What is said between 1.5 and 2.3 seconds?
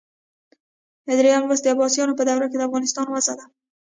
د عباسیانو په